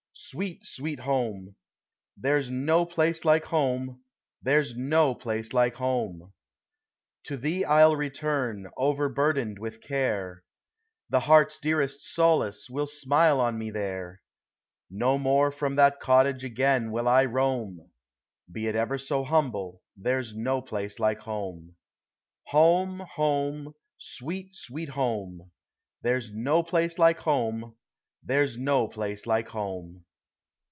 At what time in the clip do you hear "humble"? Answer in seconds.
19.23-19.81